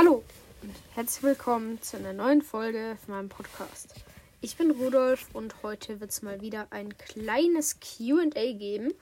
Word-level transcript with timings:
Hallo 0.00 0.22
und 0.62 0.76
herzlich 0.94 1.24
willkommen 1.24 1.82
zu 1.82 1.96
einer 1.96 2.12
neuen 2.12 2.40
Folge 2.40 2.96
von 3.04 3.16
meinem 3.16 3.28
Podcast. 3.28 3.96
Ich 4.40 4.56
bin 4.56 4.70
Rudolf 4.70 5.26
und 5.32 5.60
heute 5.64 5.98
wird 5.98 6.12
es 6.12 6.22
mal 6.22 6.40
wieder 6.40 6.68
ein 6.70 6.96
kleines 6.96 7.80
QA 7.80 8.52
geben. 8.52 8.94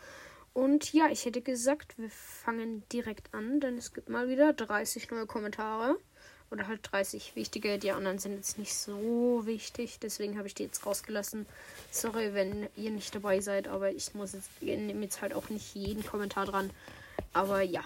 Und 0.55 0.95
ja, 0.95 1.09
ich 1.11 1.27
hätte 1.27 1.43
gesagt, 1.43 1.99
wir 1.99 2.09
fangen 2.09 2.83
direkt 2.91 3.35
an, 3.35 3.61
denn 3.61 3.77
es 3.77 3.93
gibt 3.93 4.09
mal 4.09 4.31
wieder 4.31 4.55
30 4.55 5.11
neue 5.11 5.27
Kommentare. 5.27 5.99
Oder 6.51 6.67
halt 6.67 6.81
30 6.91 7.37
wichtige. 7.37 7.79
Die 7.79 7.91
anderen 7.91 8.19
sind 8.19 8.33
jetzt 8.33 8.57
nicht 8.57 8.75
so 8.75 9.43
wichtig, 9.45 9.99
deswegen 10.01 10.39
habe 10.39 10.49
ich 10.49 10.55
die 10.55 10.63
jetzt 10.63 10.87
rausgelassen. 10.87 11.45
Sorry, 11.91 12.33
wenn 12.33 12.71
ihr 12.75 12.91
nicht 12.91 13.15
dabei 13.15 13.41
seid, 13.41 13.69
aber 13.69 13.91
ich 13.91 14.15
muss 14.15 14.33
jetzt, 14.33 14.49
nehme 14.63 15.03
jetzt 15.03 15.21
halt 15.21 15.35
auch 15.35 15.51
nicht 15.51 15.75
jeden 15.75 16.07
Kommentar 16.07 16.47
dran. 16.47 16.71
Aber 17.35 17.61
ja. 17.61 17.85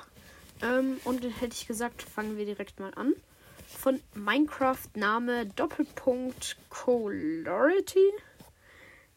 Ähm, 0.62 1.00
und 1.04 1.24
dann 1.24 1.32
hätte 1.32 1.54
ich 1.54 1.66
gesagt, 1.66 2.02
fangen 2.02 2.36
wir 2.36 2.44
direkt 2.44 2.80
mal 2.80 2.92
an 2.94 3.14
von 3.78 4.00
Minecraft 4.14 4.88
Name 4.94 5.46
Doppelpunkt 5.46 6.56
Colority. 6.68 8.10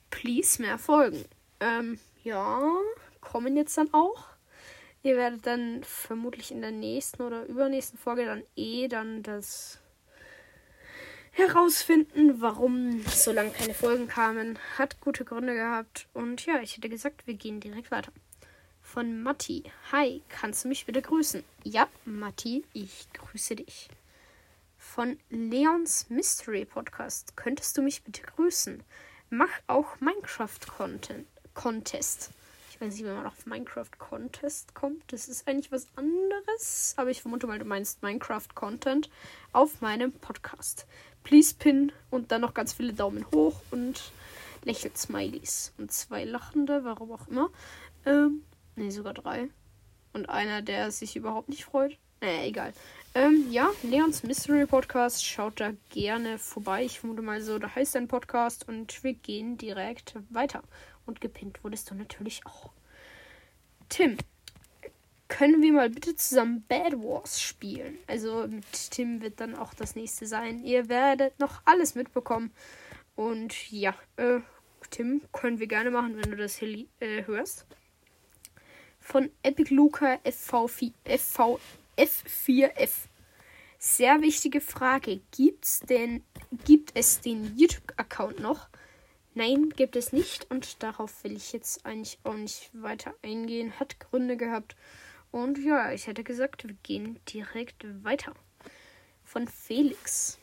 Please 0.10 0.62
mehr 0.62 0.78
Folgen. 0.78 1.26
Ähm, 1.60 2.00
ja, 2.24 2.62
kommen 3.20 3.58
jetzt 3.58 3.78
dann 3.78 3.94
auch. 3.94 4.26
Ihr 5.02 5.18
werdet 5.18 5.46
dann 5.46 5.84
vermutlich 5.84 6.52
in 6.52 6.62
der 6.62 6.72
nächsten 6.72 7.24
oder 7.24 7.46
übernächsten 7.46 8.00
Folge 8.00 8.26
dann 8.26 8.44
eh 8.56 8.88
dann 8.88 9.22
das 9.22 9.80
herausfinden, 11.32 12.40
warum 12.40 13.02
so 13.08 13.32
lange 13.32 13.50
keine 13.50 13.74
Folgen 13.74 14.08
kamen. 14.08 14.60
Hat 14.78 15.02
gute 15.02 15.26
Gründe 15.26 15.56
gehabt. 15.56 16.08
Und 16.14 16.46
ja, 16.46 16.62
ich 16.62 16.78
hätte 16.78 16.90
gesagt, 16.90 17.28
wir 17.28 17.34
gehen 17.34 17.60
direkt 17.60 17.92
weiter. 17.92 18.14
Von 18.94 19.24
Matti. 19.24 19.64
Hi, 19.92 20.22
kannst 20.30 20.64
du 20.64 20.68
mich 20.68 20.86
bitte 20.86 21.02
grüßen? 21.02 21.44
Ja, 21.64 21.88
Matti, 22.06 22.64
ich 22.74 23.08
grüße 23.14 23.56
dich 23.56 23.90
von 24.78 25.18
Leons 25.32 26.12
Mystery 26.12 26.64
Podcast. 26.64 27.36
Könntest 27.36 27.76
du 27.76 27.82
mich 27.82 28.04
bitte 28.04 28.22
grüßen? 28.22 28.84
Mach 29.32 29.50
auch 29.66 30.00
Minecraft 30.00 30.60
Contest. 31.56 32.30
Ich 32.70 32.80
weiß 32.80 32.94
nicht, 32.94 33.04
wenn 33.04 33.16
man 33.16 33.26
auf 33.26 33.48
Minecraft 33.48 33.90
Contest 33.98 34.76
kommt. 34.76 35.12
Das 35.12 35.28
ist 35.28 35.48
eigentlich 35.48 35.72
was 35.72 35.88
anderes. 35.96 36.94
Aber 36.96 37.10
ich 37.10 37.24
vermute 37.24 37.48
mal, 37.48 37.58
du 37.58 37.66
meinst 37.66 38.04
Minecraft 38.04 38.50
Content 38.54 39.10
auf 39.54 39.82
meinem 39.82 40.12
Podcast. 40.12 40.86
Please 41.24 41.56
pin 41.58 41.92
und 42.12 42.32
dann 42.32 42.42
noch 42.42 42.54
ganz 42.54 42.74
viele 42.74 42.94
Daumen 42.94 43.26
hoch 43.34 43.60
und 43.72 44.12
lächelt 44.64 45.00
Smileys. 45.00 45.74
Und 45.80 45.92
zwei 45.92 46.26
lachende, 46.26 46.84
warum 46.84 47.12
auch 47.12 47.28
immer. 47.28 47.50
Ähm, 48.06 48.44
ne, 48.76 48.92
sogar 48.92 49.14
drei. 49.14 49.50
Und 50.14 50.30
einer, 50.30 50.62
der 50.62 50.92
sich 50.92 51.16
überhaupt 51.16 51.50
nicht 51.50 51.66
freut. 51.66 51.98
Naja, 52.22 52.44
egal. 52.46 52.74
Ähm, 53.16 53.48
ja, 53.52 53.70
Leons 53.84 54.24
Mystery 54.24 54.66
Podcast. 54.66 55.26
Schaut 55.26 55.60
da 55.60 55.74
gerne 55.90 56.38
vorbei. 56.38 56.84
Ich 56.86 57.00
vermute 57.00 57.22
mal 57.22 57.42
so, 57.42 57.60
da 57.60 57.74
heißt 57.74 57.96
ein 57.96 58.08
Podcast. 58.08 58.68
Und 58.68 59.04
wir 59.04 59.14
gehen 59.14 59.58
direkt 59.58 60.16
weiter. 60.30 60.64
Und 61.06 61.20
gepinnt 61.20 61.64
wurdest 61.64 61.92
du 61.92 61.96
natürlich 61.96 62.46
auch. 62.46 62.72
Tim, 63.90 64.18
können 65.28 65.62
wir 65.62 65.74
mal 65.74 65.90
bitte 65.90 66.16
zusammen 66.16 66.64
Bad 66.68 66.94
Wars 66.94 67.42
spielen? 67.42 67.98
Also 68.08 68.48
mit 68.48 68.92
Tim 68.92 69.22
wird 69.22 69.40
dann 69.40 69.56
auch 69.56 69.74
das 69.74 69.96
nächste 69.96 70.26
sein. 70.26 70.64
Ihr 70.64 70.90
werdet 70.90 71.40
noch 71.40 71.62
alles 71.66 71.96
mitbekommen. 71.96 72.52
Und 73.16 73.72
ja, 73.72 73.96
äh, 74.18 74.40
Tim, 74.90 75.22
können 75.32 75.60
wir 75.60 75.68
gerne 75.68 75.92
machen, 75.92 76.18
wenn 76.18 76.32
du 76.32 76.38
das 76.38 76.56
hier 76.56 76.86
äh, 77.00 77.26
hörst. 77.26 77.66
Von 79.06 79.30
Epic 79.44 79.72
Luca 79.72 80.16
FV4, 80.24 80.94
FV 81.06 81.60
F4F. 81.98 82.92
Sehr 83.78 84.22
wichtige 84.22 84.62
Frage. 84.62 85.20
Gibt's 85.36 85.82
denn, 85.82 86.24
gibt 86.66 86.92
es 86.96 87.20
den 87.20 87.56
YouTube-Account 87.58 88.40
noch? 88.40 88.70
Nein, 89.36 89.70
gibt 89.76 89.98
es 89.98 90.14
nicht. 90.14 90.50
Und 90.50 90.82
darauf 90.82 91.24
will 91.24 91.36
ich 91.36 91.52
jetzt 91.52 91.86
eigentlich 91.86 92.18
auch 92.24 92.34
nicht 92.34 92.72
weiter 92.74 93.14
eingehen. 93.22 93.78
Hat 93.80 94.00
Gründe 94.00 94.38
gehabt. 94.38 94.76
Und 95.32 95.58
ja, 95.60 95.92
ich 95.92 96.08
hätte 96.08 96.24
gesagt, 96.24 96.66
wir 96.66 96.76
gehen 96.82 97.20
direkt 97.28 97.86
weiter. 98.04 98.34
Von 99.26 99.48
Felix. 99.48 100.40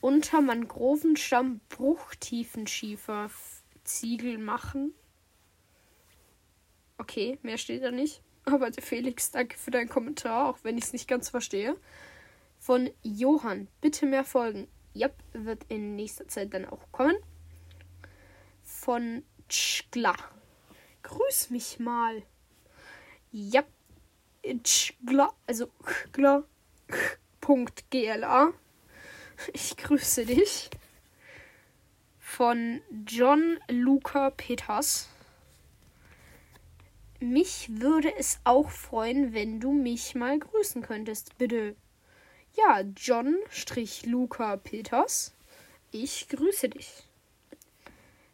Unter 0.00 0.40
Mangrovenstamm 0.40 1.60
Bruchtiefenschiefer 1.68 3.30
Ziegel 3.84 4.38
machen. 4.38 4.94
Okay, 7.02 7.36
mehr 7.42 7.58
steht 7.58 7.82
da 7.82 7.90
nicht. 7.90 8.22
Aber 8.44 8.70
Felix, 8.80 9.32
danke 9.32 9.58
für 9.58 9.72
deinen 9.72 9.88
Kommentar, 9.88 10.48
auch 10.48 10.58
wenn 10.62 10.78
ich 10.78 10.84
es 10.84 10.92
nicht 10.92 11.08
ganz 11.08 11.30
verstehe. 11.30 11.76
Von 12.60 12.90
Johann, 13.02 13.66
bitte 13.80 14.06
mehr 14.06 14.22
folgen. 14.22 14.68
Ja, 14.94 15.08
wird 15.32 15.64
in 15.68 15.96
nächster 15.96 16.28
Zeit 16.28 16.54
dann 16.54 16.64
auch 16.64 16.92
kommen. 16.92 17.16
Von 18.62 19.24
Tschgla. 19.48 20.14
Grüß 21.02 21.50
mich 21.50 21.80
mal. 21.80 22.22
Ja, 23.32 23.64
Tschgla, 24.44 25.32
also 25.48 25.70
Gla, 26.12 26.44
Punkt 27.40 27.90
GLA. 27.90 28.52
Ich 29.52 29.76
grüße 29.76 30.24
dich. 30.24 30.70
Von 32.20 32.80
John 33.08 33.58
Luca 33.68 34.30
Peters 34.30 35.11
mich 37.22 37.68
würde 37.80 38.14
es 38.16 38.38
auch 38.44 38.70
freuen, 38.70 39.32
wenn 39.32 39.60
du 39.60 39.72
mich 39.72 40.14
mal 40.14 40.38
grüßen 40.38 40.82
könntest, 40.82 41.38
bitte. 41.38 41.76
Ja, 42.54 42.82
John-Luca 42.96 44.56
Peters, 44.56 45.32
ich 45.90 46.28
grüße 46.28 46.68
dich. 46.68 47.04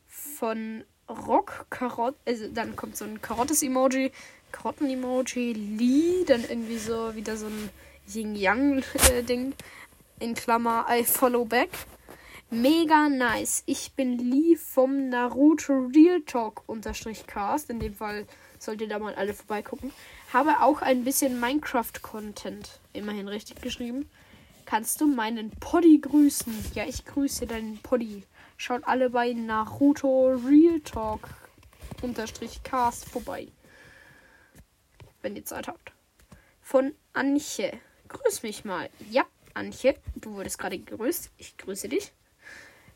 Von 0.06 0.84
Rock 1.08 1.66
Karott, 1.70 2.16
also 2.26 2.48
dann 2.48 2.76
kommt 2.76 2.96
so 2.96 3.04
ein 3.04 3.22
Karottes-Emoji, 3.22 4.10
Karotten-Emoji, 4.52 5.52
Lee, 5.52 6.24
dann 6.24 6.44
irgendwie 6.48 6.78
so 6.78 7.14
wieder 7.14 7.36
so 7.36 7.46
ein 7.46 7.70
Yin-Yang-Ding. 8.12 9.54
In 10.20 10.34
Klammer, 10.34 10.86
I 10.90 11.04
follow 11.04 11.44
back. 11.44 11.70
Mega 12.50 13.08
nice. 13.08 13.62
Ich 13.66 13.92
bin 13.92 14.18
Lee 14.18 14.56
vom 14.56 15.10
Naruto 15.10 15.90
Real 15.94 16.22
Talk 16.22 16.62
unterstrich 16.66 17.26
Cast. 17.26 17.68
In 17.68 17.78
dem 17.78 17.94
Fall 17.94 18.26
Solltet 18.58 18.90
da 18.90 18.98
mal 18.98 19.14
alle 19.14 19.34
vorbeigucken. 19.34 19.92
Habe 20.32 20.60
auch 20.60 20.82
ein 20.82 21.04
bisschen 21.04 21.40
Minecraft-Content. 21.40 22.80
Immerhin 22.92 23.28
richtig 23.28 23.60
geschrieben. 23.60 24.08
Kannst 24.64 25.00
du 25.00 25.06
meinen 25.06 25.50
Poddy 25.50 26.00
grüßen? 26.00 26.72
Ja, 26.74 26.84
ich 26.84 27.04
grüße 27.04 27.46
deinen 27.46 27.78
Poddy. 27.78 28.24
Schaut 28.56 28.82
alle 28.84 29.10
bei 29.10 29.32
Naruto 29.32 30.36
Real 30.44 30.80
Talk 30.80 31.28
unterstrich 32.02 32.62
Cast 32.62 33.08
vorbei. 33.08 33.48
Wenn 35.22 35.36
ihr 35.36 35.44
Zeit 35.44 35.68
habt. 35.68 35.92
Von 36.60 36.94
Anche. 37.12 37.80
Grüß 38.08 38.42
mich 38.42 38.64
mal. 38.64 38.90
Ja, 39.10 39.24
Anche, 39.54 39.96
du 40.16 40.34
wurdest 40.34 40.58
gerade 40.58 40.78
gegrüßt. 40.78 41.30
Ich 41.38 41.56
grüße 41.56 41.88
dich. 41.88 42.12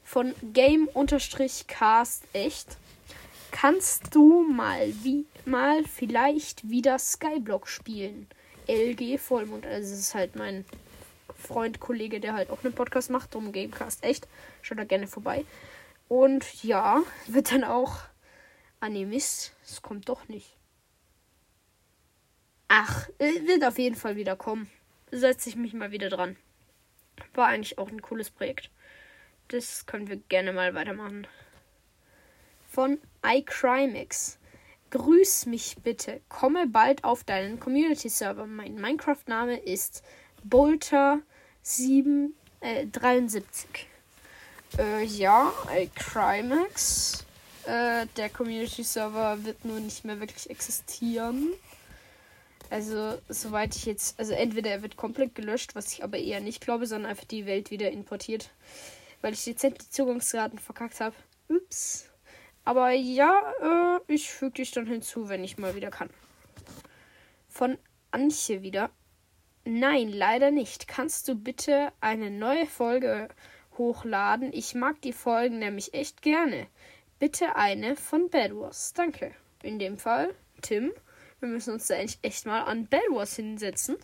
Von 0.05 0.35
Game 0.53 0.89
unterstrich 0.89 1.67
Cast 1.67 2.25
echt. 2.33 2.77
Kannst 3.53 4.15
du 4.15 4.43
mal 4.43 4.93
wie 5.05 5.27
mal 5.45 5.85
vielleicht 5.85 6.69
wieder 6.69 6.99
Skyblock 6.99 7.69
spielen? 7.69 8.27
LG 8.67 9.19
Vollmond. 9.19 9.67
Also 9.67 9.93
es 9.93 10.01
ist 10.01 10.15
halt 10.15 10.35
mein 10.35 10.65
Freund, 11.37 11.79
Kollege, 11.79 12.19
der 12.19 12.33
halt 12.35 12.51
auch 12.51 12.65
einen 12.65 12.75
Podcast 12.75 13.11
macht, 13.11 13.35
drum 13.35 13.53
Gamecast. 13.53 14.03
Echt. 14.03 14.27
Schaut 14.63 14.79
da 14.79 14.85
gerne 14.85 15.07
vorbei. 15.07 15.45
Und 16.09 16.65
ja, 16.65 17.03
wird 17.29 17.53
dann 17.53 17.63
auch. 17.63 17.99
Ah 18.81 18.89
nee, 18.89 19.05
Mist. 19.05 19.55
Es 19.63 19.83
kommt 19.83 20.09
doch 20.09 20.27
nicht. 20.29 20.57
Ach, 22.69 23.09
wird 23.19 23.65
auf 23.65 23.79
jeden 23.79 23.97
Fall 23.97 24.17
wieder 24.17 24.35
kommen. 24.35 24.69
Setze 25.11 25.51
ich 25.51 25.57
mich 25.57 25.75
mal 25.75 25.93
wieder 25.93 26.09
dran. 26.09 26.37
War 27.35 27.49
eigentlich 27.49 27.79
auch 27.79 27.91
ein 27.91 28.03
cooles 28.03 28.31
Projekt. 28.31 28.71
Das 29.49 29.85
können 29.85 30.09
wir 30.09 30.17
gerne 30.17 30.53
mal 30.53 30.75
weitermachen 30.75 31.27
von 32.73 32.99
iCrimex. 33.25 34.39
Grüß 34.91 35.47
mich 35.47 35.77
bitte. 35.83 36.21
Komme 36.29 36.67
bald 36.67 37.05
auf 37.05 37.23
deinen 37.25 37.59
Community-Server. 37.61 38.47
Mein 38.47 38.75
Minecraft-Name 38.75 39.57
ist 39.59 40.03
Bolter773. 40.49 43.45
Äh, 44.79 45.05
ja, 45.05 45.53
iCrimex. 45.75 47.25
Äh, 47.65 48.07
der 48.17 48.29
Community-Server 48.29 49.45
wird 49.45 49.65
nur 49.65 49.81
nicht 49.81 50.05
mehr 50.05 50.21
wirklich 50.21 50.51
existieren. 50.51 51.49
Also, 52.71 53.19
soweit 53.29 53.75
ich 53.77 53.87
jetzt. 53.87 54.19
Also, 54.19 54.33
entweder 54.33 54.71
er 54.71 54.83
wird 54.83 54.97
komplett 54.97 55.35
gelöscht, 55.35 55.75
was 55.75 55.93
ich 55.93 56.05
aber 56.05 56.19
eher 56.19 56.41
nicht 56.41 56.63
glaube, 56.63 56.87
sondern 56.87 57.11
einfach 57.11 57.27
die 57.27 57.47
Welt 57.47 57.71
wieder 57.71 57.91
importiert. 57.91 58.51
Weil 59.21 59.35
ich 59.35 59.45
dezent 59.45 59.81
die 59.81 59.91
Zugangsdaten 59.91 60.59
verkackt 60.59 61.01
habe. 61.01 61.15
Ups. 61.49 62.12
Aber 62.65 62.91
ja, 62.91 63.53
äh, 63.61 64.13
ich 64.13 64.31
füge 64.31 64.55
dich 64.55 64.71
dann 64.71 64.87
hinzu, 64.87 65.29
wenn 65.29 65.45
ich 65.45 65.59
mal 65.59 65.75
wieder 65.75 65.91
kann. 65.91 66.11
Von 67.49 67.79
Anche 68.11 68.63
wieder. 68.63 68.91
Nein, 69.65 70.09
leider 70.09 70.51
nicht. 70.51 70.89
Kannst 70.89 71.29
du 71.29 71.35
bitte 71.35 71.93
eine 72.01 72.31
neue 72.31 72.67
Folge 72.67 73.29
hochladen? 73.79 74.53
Ich 74.53 74.75
mag 74.75 75.01
die 75.03 75.13
Folgen 75.13 75.59
nämlich 75.59 75.95
echt 75.95 76.23
gerne. 76.23 76.67
Bitte 77.19 77.57
eine 77.57 77.97
von 77.97 78.31
Bad 78.31 78.55
Wars. 78.57 78.93
Danke. 78.93 79.35
In 79.63 79.79
dem 79.79 79.99
Fall, 79.99 80.35
Tim. 80.61 80.93
Wir 81.41 81.49
müssen 81.49 81.75
uns 81.75 81.89
da 81.89 81.95
echt 81.95 82.47
mal 82.47 82.63
an 82.63 82.87
Bad 82.87 83.03
Wars 83.11 83.37
hinsetzen. 83.37 83.97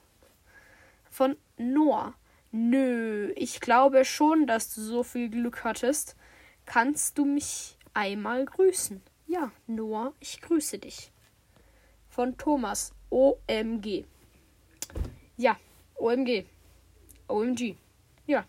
Von 1.11 1.37
Noah. 1.57 2.15
Nö, 2.51 3.33
ich 3.37 3.61
glaube 3.61 4.05
schon, 4.05 4.47
dass 4.47 4.75
du 4.75 4.81
so 4.81 5.03
viel 5.03 5.29
Glück 5.29 5.65
hattest. 5.65 6.17
Kannst 6.65 7.19
du 7.19 7.25
mich 7.25 7.78
einmal 7.99 8.45
grüßen? 8.45 9.03
Ja, 9.27 9.51
Noah, 9.67 10.15
ich 10.21 10.41
grüße 10.41 10.79
dich. 10.79 11.11
Von 12.09 12.39
Thomas. 12.39 12.93
OMG. 13.11 14.05
Ja, 15.37 15.57
OMG. 15.97 16.45
OMG. 17.27 17.75
Ja. 18.27 18.45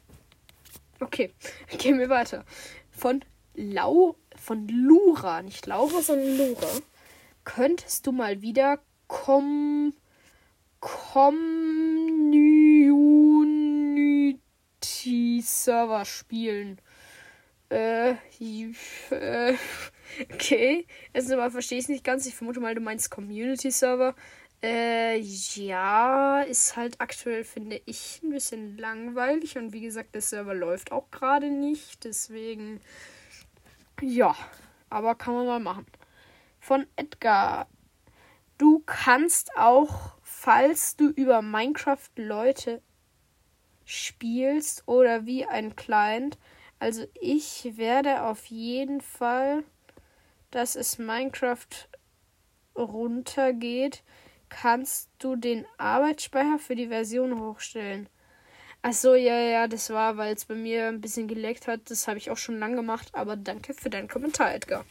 Okay, 1.00 1.34
gehen 1.80 1.98
wir 1.98 2.10
weiter. 2.10 2.46
Von 2.92 3.26
Lau, 3.56 4.16
von 4.36 4.68
Lura, 4.68 5.42
nicht 5.42 5.66
Laura, 5.66 6.02
sondern 6.04 6.38
Lura. 6.38 6.68
Könntest 7.44 8.06
du 8.06 8.12
mal 8.12 8.44
wieder 8.44 8.80
kom, 9.08 9.94
Community 10.80 12.22
Server 15.42 16.06
spielen? 16.06 16.80
Äh, 17.70 18.16
äh, 19.12 19.56
okay. 20.34 20.88
Erstens 21.14 21.36
mal 21.36 21.52
verstehe 21.52 21.78
ich 21.78 21.86
es 21.86 21.90
nicht 21.90 22.04
ganz. 22.04 22.26
Ich 22.26 22.36
vermute 22.36 22.60
mal, 22.60 22.74
du 22.74 22.82
meinst 22.82 23.12
Community 23.12 23.72
Server. 23.72 24.16
Äh, 24.62 25.18
ja, 25.20 26.42
ist 26.42 26.76
halt 26.76 27.00
aktuell, 27.00 27.44
finde 27.44 27.82
ich, 27.86 28.22
ein 28.24 28.32
bisschen 28.32 28.78
langweilig. 28.78 29.58
Und 29.58 29.72
wie 29.72 29.82
gesagt, 29.82 30.16
der 30.16 30.22
Server 30.22 30.54
läuft 30.54 30.92
auch 30.92 31.12
gerade 31.12 31.50
nicht. 31.50 32.04
Deswegen, 32.04 32.82
ja, 34.02 34.36
aber 34.90 35.16
kann 35.16 35.36
man 35.36 35.46
mal 35.46 35.60
machen. 35.60 35.86
Von 36.60 36.88
Edgar. 36.96 37.68
Du 38.58 38.84
kannst 38.86 39.56
auch, 39.56 40.18
falls 40.22 40.98
du 40.98 41.08
über 41.08 41.42
Minecraft 41.42 42.10
Leute 42.18 42.82
spielst 43.86 44.86
oder 44.88 45.26
wie 45.26 45.46
ein 45.46 45.78
Client, 45.78 46.38
also 46.80 47.06
ich 47.14 47.78
werde 47.78 48.24
auf 48.24 48.46
jeden 48.48 49.02
Fall, 49.02 49.64
dass 50.52 50.76
es 50.76 50.98
Minecraft 50.98 51.68
runtergeht, 52.76 54.04
kannst 54.48 55.10
du 55.20 55.36
den 55.36 55.66
Arbeitsspeicher 55.78 56.58
für 56.60 56.76
die 56.76 56.88
Version 56.88 57.40
hochstellen. 57.40 58.10
Ach 58.82 58.94
so, 58.94 59.14
ja, 59.14 59.38
ja, 59.38 59.68
das 59.68 59.90
war, 59.90 60.16
weil 60.16 60.34
es 60.34 60.46
bei 60.46 60.56
mir 60.56 60.88
ein 60.88 61.02
bisschen 61.02 61.28
geleckt 61.28 61.68
hat. 61.68 61.82
Das 61.90 62.08
habe 62.08 62.18
ich 62.18 62.32
auch 62.32 62.38
schon 62.38 62.60
lang 62.60 62.78
gemacht. 62.78 63.10
Aber 63.12 63.36
danke 63.36 63.74
für 63.74 63.90
deinen 63.90 64.08
Kommentar, 64.08 64.56
Edgar. 64.56 64.86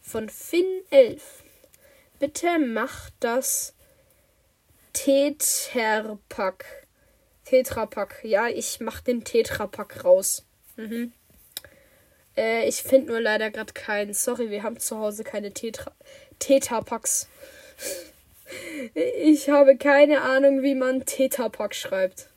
Von 0.00 0.28
Finn11. 0.28 1.20
Bitte 2.20 2.58
mach 2.60 3.10
das 3.18 3.74
Tetrapack. 4.92 6.86
Tetrapack. 7.44 8.20
Ja, 8.22 8.46
ich 8.46 8.78
mach 8.80 9.00
den 9.00 9.24
Tetrapack 9.24 10.04
raus. 10.04 10.44
Mhm. 10.78 11.12
Äh, 12.36 12.68
ich 12.68 12.82
finde 12.82 13.08
nur 13.08 13.20
leider 13.20 13.50
gerade 13.50 13.72
keinen. 13.72 14.14
Sorry, 14.14 14.50
wir 14.50 14.62
haben 14.62 14.78
zu 14.78 14.98
Hause 14.98 15.24
keine 15.24 15.52
Tetra 15.52 15.92
Tetrapacks. 16.38 17.28
Ich 19.22 19.50
habe 19.50 19.76
keine 19.76 20.22
Ahnung, 20.22 20.62
wie 20.62 20.74
man 20.74 21.04
Tetrapack 21.04 21.74
schreibt. 21.74 22.30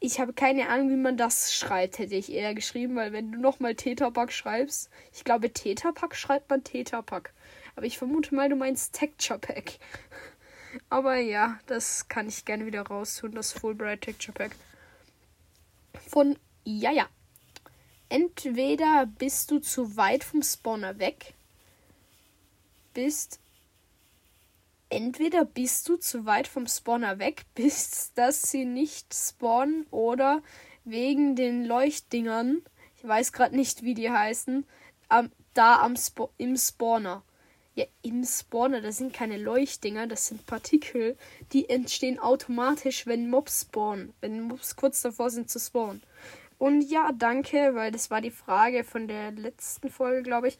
Ich 0.00 0.18
habe 0.18 0.32
keine 0.32 0.68
Ahnung, 0.68 0.90
wie 0.90 0.96
man 0.96 1.16
das 1.16 1.54
schreibt, 1.54 2.00
hätte 2.00 2.16
ich 2.16 2.32
eher 2.32 2.54
geschrieben, 2.54 2.96
weil 2.96 3.12
wenn 3.12 3.30
du 3.30 3.38
nochmal 3.38 3.76
Tetrapack 3.76 4.32
schreibst, 4.32 4.90
ich 5.12 5.22
glaube 5.22 5.52
Tetrapack 5.52 6.16
schreibt 6.16 6.50
man 6.50 6.64
Tetrapack. 6.64 7.32
Aber 7.76 7.86
ich 7.86 7.98
vermute 7.98 8.34
mal, 8.34 8.48
du 8.48 8.56
meinst 8.56 8.94
Texture 8.94 9.38
Pack. 9.38 9.78
Aber 10.88 11.14
ja, 11.14 11.60
das 11.66 12.08
kann 12.08 12.26
ich 12.26 12.44
gerne 12.44 12.66
wieder 12.66 12.82
raustun, 12.82 13.36
das 13.36 13.52
Fulbright 13.52 14.00
Texture 14.00 14.34
Pack. 14.34 14.56
Von 16.08 16.38
ja, 16.64 16.92
ja. 16.92 17.08
Entweder 18.08 19.06
bist 19.06 19.50
du 19.50 19.58
zu 19.60 19.96
weit 19.96 20.24
vom 20.24 20.42
Spawner 20.42 20.98
weg 20.98 21.34
bist, 22.92 23.40
entweder 24.88 25.44
bist 25.44 25.88
du 25.88 25.96
zu 25.96 26.26
weit 26.26 26.48
vom 26.48 26.66
Spawner 26.66 27.18
weg, 27.18 27.44
bist, 27.54 28.18
dass 28.18 28.42
sie 28.42 28.64
nicht 28.64 29.14
spawnen 29.14 29.86
oder 29.90 30.42
wegen 30.84 31.36
den 31.36 31.64
Leuchtdingern, 31.64 32.62
ich 32.96 33.06
weiß 33.06 33.32
gerade 33.32 33.56
nicht, 33.56 33.82
wie 33.82 33.94
die 33.94 34.10
heißen, 34.10 34.66
am, 35.08 35.30
da 35.54 35.80
am 35.80 35.94
Sp 35.96 36.28
im 36.36 36.56
Spawner. 36.56 37.22
Ja, 37.74 37.84
im 38.02 38.24
Spawner, 38.24 38.80
das 38.80 38.96
sind 38.96 39.12
keine 39.12 39.36
Leuchtdinger, 39.36 40.06
das 40.06 40.26
sind 40.26 40.44
Partikel, 40.46 41.16
die 41.52 41.68
entstehen 41.68 42.18
automatisch, 42.18 43.06
wenn 43.06 43.30
Mobs 43.30 43.62
spawnen, 43.62 44.12
wenn 44.20 44.40
Mobs 44.42 44.74
kurz 44.74 45.02
davor 45.02 45.30
sind 45.30 45.48
zu 45.48 45.60
spawnen. 45.60 46.02
Und 46.58 46.82
ja, 46.82 47.12
danke, 47.12 47.74
weil 47.74 47.90
das 47.90 48.10
war 48.10 48.20
die 48.20 48.30
Frage 48.32 48.84
von 48.84 49.08
der 49.08 49.30
letzten 49.30 49.88
Folge, 49.88 50.22
glaube 50.22 50.48
ich, 50.48 50.58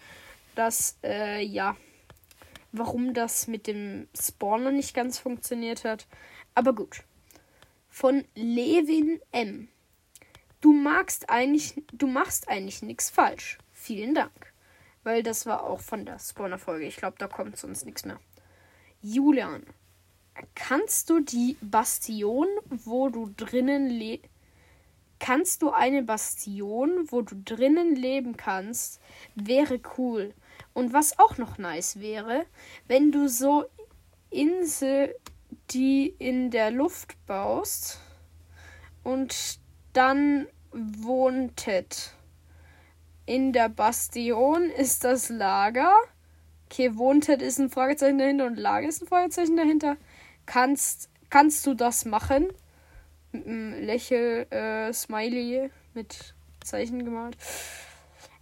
dass, 0.55 0.97
äh, 1.03 1.43
ja, 1.45 1.77
warum 2.73 3.13
das 3.13 3.49
mit 3.49 3.67
dem 3.67 4.09
Spawner 4.19 4.71
nicht 4.71 4.95
ganz 4.95 5.19
funktioniert 5.19 5.85
hat. 5.85 6.07
Aber 6.55 6.75
gut. 6.75 7.03
Von 7.89 8.25
Levin 8.35 9.21
M. 9.33 9.69
Du 10.61 10.73
magst 10.73 11.29
eigentlich, 11.29 11.83
du 11.93 12.07
machst 12.07 12.49
eigentlich 12.49 12.83
nichts 12.83 13.11
falsch. 13.11 13.59
Vielen 13.73 14.15
Dank. 14.15 14.50
Weil 15.03 15.23
das 15.23 15.47
war 15.47 15.65
auch 15.65 15.81
von 15.81 16.05
der 16.05 16.19
Spawner-Folge. 16.19 16.87
Ich 16.87 16.97
glaube, 16.97 17.17
da 17.19 17.27
kommt 17.27 17.57
sonst 17.57 17.87
nichts 17.87 18.05
mehr. 18.05 18.21
Julian, 19.03 19.65
kannst 20.55 21.09
du 21.11 21.21
die 21.21 21.57
Bastion, 21.61 22.47
wo 22.69 23.09
du 23.09 23.33
drinnen 23.37 23.89
le 23.89 24.21
kannst 25.21 25.63
du 25.63 25.71
eine 25.71 26.03
Bastion, 26.03 27.07
wo 27.11 27.23
du 27.23 27.37
drinnen 27.45 27.95
leben 27.95 28.37
kannst, 28.37 29.01
wäre 29.35 29.79
cool. 29.99 30.35
Und 30.73 30.93
was 30.93 31.19
auch 31.19 31.37
noch 31.39 31.59
nice 31.59 32.01
wäre, 32.01 32.47
wenn 32.89 33.13
du 33.13 33.29
so 33.29 33.67
Insel, 34.31 35.15
die 35.71 36.15
in 36.19 36.51
der 36.51 36.71
Luft 36.71 37.15
baust 37.27 38.01
und 39.05 39.61
dann 39.93 40.47
wohntet. 40.73 42.15
In 43.31 43.53
der 43.53 43.69
Bastion 43.69 44.71
ist 44.71 45.05
das 45.05 45.29
Lager. 45.29 45.95
Okay, 46.67 46.97
wohntet 46.97 47.43
ist 47.43 47.61
ein 47.61 47.71
Fragezeichen 47.71 48.19
dahinter 48.19 48.47
und 48.47 48.57
Lager 48.57 48.89
ist 48.89 49.03
ein 49.03 49.07
Fragezeichen 49.07 49.57
dahinter. 49.57 49.97
Kannst, 50.47 51.09
kannst 51.31 51.65
du 51.65 51.75
das 51.75 52.05
machen? 52.05 52.49
Mit 53.31 53.47
einem 53.47 53.85
Lächel-Smiley 53.85 55.59
äh, 55.59 55.71
mit 55.95 56.35
Zeichen 56.65 57.05
gemalt. 57.05 57.37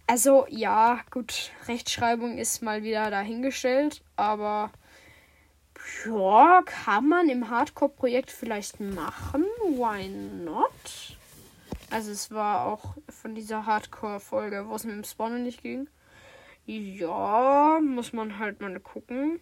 Also 0.07 0.47
ja, 0.49 1.01
gut, 1.11 1.51
Rechtschreibung 1.67 2.39
ist 2.39 2.63
mal 2.63 2.81
wieder 2.81 3.11
dahingestellt, 3.11 4.01
aber 4.15 4.71
ja, 6.03 6.63
kann 6.65 7.07
man 7.07 7.29
im 7.29 7.51
Hardcore-Projekt 7.51 8.31
vielleicht 8.31 8.79
machen. 8.79 9.43
Why 9.67 10.09
not? 10.09 11.18
Also 11.91 12.11
es 12.11 12.31
war 12.31 12.65
auch 12.65 12.95
von 13.09 13.33
dieser 13.33 13.65
Hardcore-Folge, 13.65 14.67
wo 14.67 14.75
es 14.75 14.83
mit 14.83 14.95
dem 14.95 15.03
Spawner 15.03 15.39
nicht 15.39 15.63
ging. 15.63 15.89
Ja, 16.65 17.79
muss 17.81 18.13
man 18.13 18.37
halt 18.37 18.61
mal 18.61 18.79
gucken. 18.79 19.41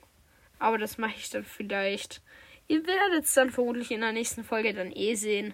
Aber 0.60 0.77
das 0.77 0.98
mache 0.98 1.16
ich 1.18 1.30
dann 1.30 1.44
vielleicht. 1.44 2.22
Ihr 2.68 2.86
werdet 2.88 3.25
es 3.25 3.34
dann 3.34 3.51
vermutlich 3.51 3.92
in 3.92 4.01
der 4.01 4.13
nächsten 4.13 4.44
Folge 4.44 4.74
dann 4.74 4.92
eh 4.92 5.16
sehen. 5.16 5.54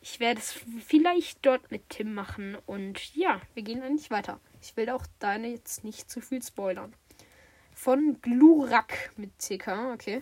Ich 0.00 0.20
werde 0.20 0.40
es 0.40 0.52
vielleicht 0.86 1.44
dort 1.44 1.72
mit 1.72 1.88
Tim 1.88 2.14
machen. 2.14 2.56
Und 2.66 3.14
ja, 3.16 3.40
wir 3.54 3.64
gehen 3.64 3.80
nicht 3.92 4.10
weiter. 4.10 4.40
Ich 4.62 4.76
will 4.76 4.90
auch 4.90 5.06
deine 5.18 5.48
jetzt 5.48 5.82
nicht 5.82 6.08
zu 6.08 6.20
viel 6.20 6.42
spoilern. 6.42 6.94
Von 7.74 8.20
Glurak 8.22 9.10
mit 9.16 9.38
CK, 9.38 9.92
okay. 9.92 10.20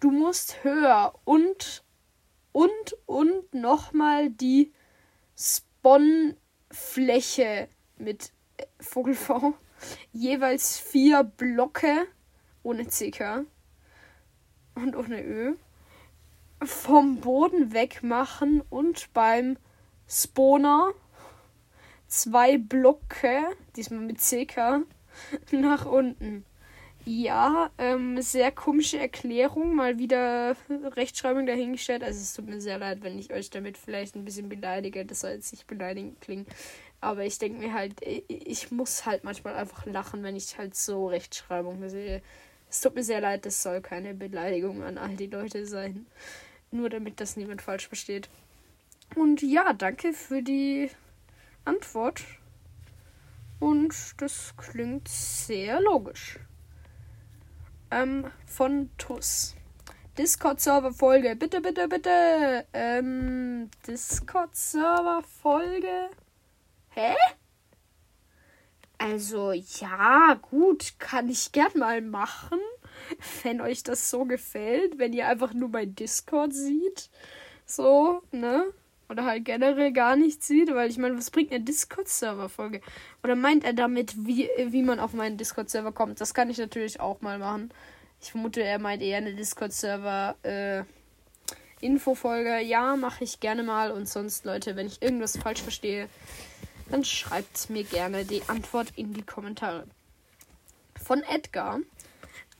Du 0.00 0.10
musst 0.10 0.62
höher 0.62 1.14
und 1.24 1.84
und 2.52 2.96
und 3.06 3.54
nochmal 3.54 4.30
die 4.30 4.72
Spawnfläche 5.42 7.68
mit 7.98 8.32
Vogel 8.78 9.14
V. 9.14 9.54
Jeweils 10.12 10.78
vier 10.78 11.24
Blocke 11.24 12.06
ohne 12.62 12.86
CK 12.86 13.44
und 14.76 14.94
ohne 14.94 15.24
Ö 15.24 15.56
vom 16.64 17.20
Boden 17.20 17.72
wegmachen 17.72 18.62
und 18.70 19.12
beim 19.12 19.58
Spawner 20.08 20.92
zwei 22.06 22.58
Blöcke, 22.58 23.42
diesmal 23.74 23.98
mit 24.00 24.20
CK, 24.20 24.86
nach 25.50 25.86
unten. 25.86 26.44
Ja, 27.04 27.70
ähm, 27.78 28.22
sehr 28.22 28.52
komische 28.52 28.98
Erklärung. 28.98 29.74
Mal 29.74 29.98
wieder 29.98 30.56
Rechtschreibung 30.96 31.46
dahingestellt. 31.46 32.04
Also 32.04 32.20
es 32.20 32.34
tut 32.34 32.46
mir 32.46 32.60
sehr 32.60 32.78
leid, 32.78 33.02
wenn 33.02 33.18
ich 33.18 33.32
euch 33.32 33.50
damit 33.50 33.76
vielleicht 33.76 34.14
ein 34.14 34.24
bisschen 34.24 34.48
beleidige. 34.48 35.04
Das 35.04 35.20
soll 35.20 35.32
jetzt 35.32 35.52
nicht 35.52 35.66
beleidigend 35.66 36.20
klingen. 36.20 36.46
Aber 37.00 37.24
ich 37.24 37.38
denke 37.38 37.58
mir 37.58 37.72
halt, 37.72 38.00
ich 38.02 38.70
muss 38.70 39.04
halt 39.04 39.24
manchmal 39.24 39.56
einfach 39.56 39.84
lachen, 39.86 40.22
wenn 40.22 40.36
ich 40.36 40.56
halt 40.56 40.76
so 40.76 41.08
Rechtschreibung 41.08 41.88
sehe. 41.88 42.22
Es 42.70 42.80
tut 42.80 42.94
mir 42.94 43.02
sehr 43.02 43.20
leid, 43.20 43.44
das 43.44 43.62
soll 43.62 43.80
keine 43.80 44.14
Beleidigung 44.14 44.84
an 44.84 44.96
all 44.96 45.16
die 45.16 45.26
Leute 45.26 45.66
sein. 45.66 46.06
Nur 46.70 46.88
damit 46.88 47.20
das 47.20 47.36
niemand 47.36 47.60
falsch 47.60 47.88
versteht. 47.88 48.30
Und 49.16 49.42
ja, 49.42 49.72
danke 49.72 50.12
für 50.12 50.42
die 50.42 50.88
Antwort. 51.64 52.22
Und 53.58 53.94
das 54.18 54.54
klingt 54.56 55.08
sehr 55.08 55.80
logisch. 55.80 56.38
Ähm, 57.92 58.32
von 58.46 58.90
TUS. 58.96 59.54
Discord-Server-Folge. 60.16 61.36
Bitte, 61.36 61.60
bitte, 61.60 61.86
bitte. 61.88 62.66
Ähm, 62.72 63.70
Discord-Server-Folge. 63.86 66.08
Hä? 66.88 67.14
Also, 68.96 69.52
ja, 69.52 70.38
gut, 70.40 70.94
kann 70.98 71.28
ich 71.28 71.52
gern 71.52 71.76
mal 71.76 72.00
machen. 72.00 72.60
Wenn 73.42 73.60
euch 73.60 73.82
das 73.82 74.08
so 74.08 74.24
gefällt, 74.24 74.98
wenn 74.98 75.12
ihr 75.12 75.28
einfach 75.28 75.52
nur 75.52 75.70
bei 75.70 75.84
Discord 75.84 76.54
sieht. 76.54 77.10
So, 77.66 78.22
ne? 78.30 78.72
Oder 79.12 79.26
halt 79.26 79.44
generell 79.44 79.92
gar 79.92 80.16
nichts 80.16 80.46
sieht, 80.46 80.74
weil 80.74 80.88
ich 80.88 80.96
meine, 80.96 81.18
was 81.18 81.30
bringt 81.30 81.52
eine 81.52 81.62
Discord-Server-Folge? 81.62 82.80
Oder 83.22 83.36
meint 83.36 83.62
er 83.62 83.74
damit, 83.74 84.26
wie, 84.26 84.48
wie 84.68 84.82
man 84.82 84.98
auf 84.98 85.12
meinen 85.12 85.36
Discord-Server 85.36 85.92
kommt? 85.92 86.18
Das 86.22 86.32
kann 86.32 86.48
ich 86.48 86.56
natürlich 86.56 86.98
auch 86.98 87.20
mal 87.20 87.38
machen. 87.38 87.70
Ich 88.22 88.30
vermute, 88.30 88.62
er 88.62 88.78
meint 88.78 89.02
eher 89.02 89.18
eine 89.18 89.34
Discord-Server, 89.34 90.36
äh, 90.44 90.84
Infofolge. 91.82 92.60
Ja, 92.60 92.96
mache 92.96 93.24
ich 93.24 93.38
gerne 93.38 93.62
mal. 93.62 93.90
Und 93.90 94.08
sonst, 94.08 94.46
Leute, 94.46 94.76
wenn 94.76 94.86
ich 94.86 95.02
irgendwas 95.02 95.36
falsch 95.36 95.60
verstehe, 95.60 96.08
dann 96.90 97.04
schreibt 97.04 97.68
mir 97.68 97.84
gerne 97.84 98.24
die 98.24 98.42
Antwort 98.46 98.94
in 98.96 99.12
die 99.12 99.22
Kommentare. 99.22 99.86
Von 101.04 101.22
Edgar. 101.24 101.80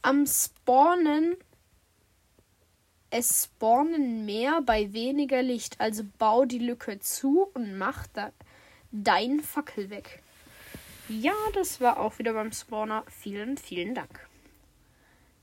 Am 0.02 0.26
Spawnen. 0.26 1.38
Es 3.14 3.44
spawnen 3.44 4.24
mehr 4.24 4.62
bei 4.62 4.94
weniger 4.94 5.42
Licht. 5.42 5.78
Also 5.78 6.02
bau 6.18 6.46
die 6.46 6.58
Lücke 6.58 6.98
zu 6.98 7.46
und 7.52 7.76
mach 7.76 8.06
da 8.06 8.32
dein 8.90 9.40
Fackel 9.40 9.90
weg. 9.90 10.22
Ja, 11.08 11.34
das 11.54 11.82
war 11.82 12.00
auch 12.00 12.18
wieder 12.18 12.32
beim 12.32 12.52
Spawner. 12.52 13.04
Vielen, 13.08 13.58
vielen 13.58 13.94
Dank. 13.94 14.26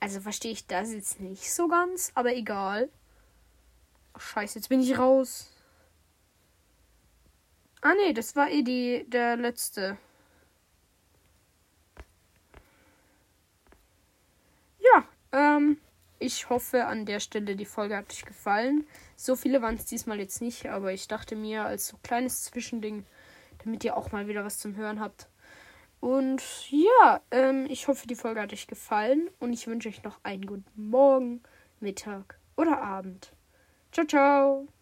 Also 0.00 0.20
verstehe 0.20 0.52
ich 0.52 0.66
das 0.66 0.92
jetzt 0.92 1.20
nicht 1.20 1.52
so 1.52 1.68
ganz, 1.68 2.12
aber 2.14 2.34
egal. 2.34 2.88
Scheiße, 4.16 4.58
jetzt 4.58 4.68
bin 4.68 4.80
ich 4.80 4.98
raus. 4.98 5.50
Ah 7.80 7.94
nee, 7.94 8.12
das 8.12 8.36
war 8.36 8.50
eh 8.50 8.62
die, 8.62 9.04
der 9.08 9.36
letzte. 9.36 9.98
Ähm, 15.32 15.78
ich 16.22 16.48
hoffe, 16.48 16.86
an 16.86 17.04
der 17.04 17.20
Stelle 17.20 17.56
die 17.56 17.64
Folge 17.64 17.96
hat 17.96 18.10
euch 18.10 18.24
gefallen. 18.24 18.86
So 19.16 19.36
viele 19.36 19.62
waren 19.62 19.74
es 19.74 19.84
diesmal 19.84 20.18
jetzt 20.18 20.40
nicht, 20.40 20.66
aber 20.66 20.92
ich 20.92 21.08
dachte 21.08 21.36
mir 21.36 21.64
als 21.64 21.88
so 21.88 21.96
kleines 22.02 22.44
Zwischending, 22.44 23.04
damit 23.64 23.84
ihr 23.84 23.96
auch 23.96 24.12
mal 24.12 24.28
wieder 24.28 24.44
was 24.44 24.58
zum 24.58 24.76
Hören 24.76 25.00
habt. 25.00 25.28
Und 26.00 26.42
ja, 26.70 27.20
ähm, 27.30 27.66
ich 27.68 27.86
hoffe, 27.86 28.08
die 28.08 28.16
Folge 28.16 28.40
hat 28.40 28.52
euch 28.52 28.66
gefallen 28.66 29.30
und 29.38 29.52
ich 29.52 29.66
wünsche 29.68 29.88
euch 29.88 30.02
noch 30.02 30.18
einen 30.24 30.46
guten 30.46 30.90
Morgen, 30.90 31.42
Mittag 31.78 32.38
oder 32.56 32.82
Abend. 32.82 33.32
Ciao, 33.92 34.06
ciao. 34.06 34.81